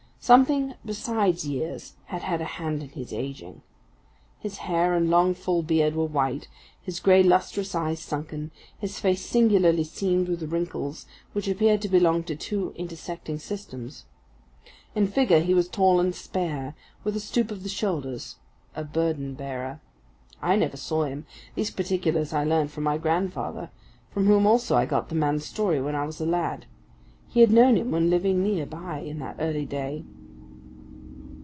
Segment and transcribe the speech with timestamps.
[0.23, 3.63] Something besides years had had a hand in his aging.
[4.37, 6.47] His hair and long, full beard were white,
[6.79, 12.21] his gray, lustreless eyes sunken, his face singularly seamed with wrinkles which appeared to belong
[12.25, 14.05] to two intersecting systems.
[14.93, 18.35] In figure he was tall and spare, with a stoop of the shoulders
[18.75, 19.81] a burden bearer.
[20.39, 21.25] I never saw him;
[21.55, 23.71] these particulars I learned from my grandfather,
[24.11, 26.67] from whom also I got the man's story when I was a lad.
[27.33, 30.03] He had known him when living near by in that early day.